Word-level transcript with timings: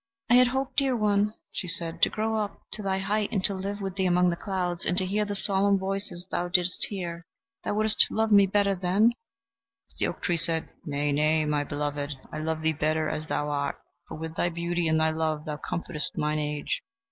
"I 0.31 0.33
had 0.33 0.47
hoped, 0.47 0.77
dear 0.77 0.95
one," 0.97 1.35
she 1.51 1.67
said, 1.67 2.01
"to 2.01 2.09
grow 2.09 2.35
up 2.35 2.59
to 2.71 2.81
thy 2.81 2.97
height, 2.97 3.43
to 3.43 3.53
live 3.53 3.81
with 3.81 3.97
thee 3.97 4.07
among 4.07 4.31
the 4.31 4.35
clouds, 4.35 4.83
and 4.83 4.97
to 4.97 5.05
hear 5.05 5.25
the 5.25 5.35
solemn 5.35 5.77
voices 5.77 6.27
thou 6.31 6.47
didst 6.47 6.85
hear. 6.87 7.27
Thou 7.63 7.75
wouldst 7.75 8.07
have 8.09 8.17
loved 8.17 8.33
me 8.33 8.47
better 8.47 8.73
then?" 8.73 9.11
But 9.89 9.97
the 9.99 10.07
old 10.07 10.15
oak 10.15 10.23
tree 10.23 10.37
said: 10.37 10.69
"Nay, 10.85 11.11
nay, 11.11 11.45
my 11.45 11.63
beloved; 11.63 12.15
I 12.31 12.39
love 12.39 12.61
thee 12.61 12.73
better 12.73 13.09
as 13.09 13.27
thou 13.27 13.49
art, 13.51 13.77
for 14.07 14.17
with 14.17 14.33
thy 14.33 14.49
beauty 14.49 14.87
and 14.87 14.99
thy 14.99 15.11
love 15.11 15.45
thou 15.45 15.57
comfortest 15.57 16.17
mine 16.17 16.39
age." 16.39 16.81